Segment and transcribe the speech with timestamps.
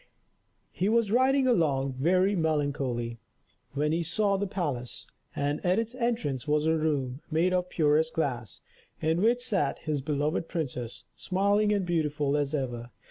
[0.71, 3.19] He was riding along, very melancholy,
[3.73, 7.69] when he saw the palace; and at its entrance was a room, made of the
[7.75, 8.61] purest glass,
[8.99, 12.89] in which sat his beloved princess, smiling and beautiful as ever.